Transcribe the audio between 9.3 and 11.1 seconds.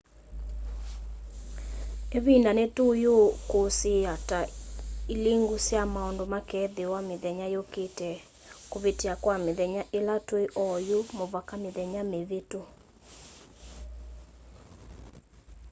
mithenya ila tui ooyu